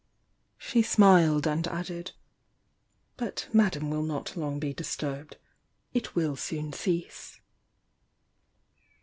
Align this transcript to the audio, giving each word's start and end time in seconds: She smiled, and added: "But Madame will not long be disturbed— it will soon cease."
She 0.57 0.81
smiled, 0.81 1.45
and 1.45 1.67
added: 1.67 2.13
"But 3.17 3.47
Madame 3.53 3.91
will 3.91 4.01
not 4.01 4.35
long 4.35 4.57
be 4.57 4.73
disturbed— 4.73 5.37
it 5.93 6.15
will 6.15 6.35
soon 6.35 6.73
cease." 6.73 7.39